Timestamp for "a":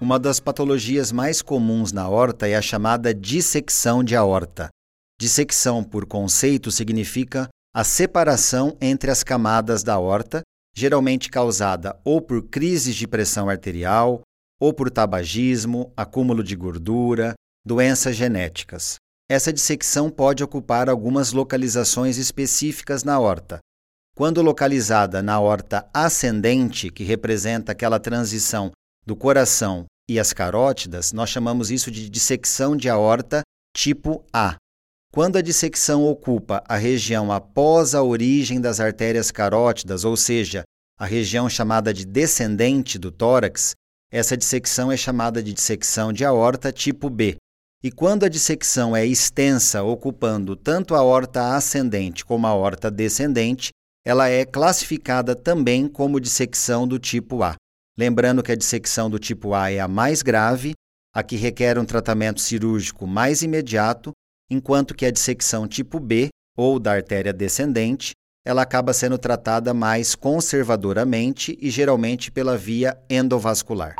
2.54-2.62, 7.74-7.82, 34.30-34.56, 35.38-35.40, 36.68-36.76, 37.94-38.02, 41.00-41.06, 48.24-48.28, 50.94-50.98, 52.46-52.50, 57.42-57.56, 58.52-58.56, 59.54-59.72, 59.80-59.88, 61.12-61.20, 65.04-65.10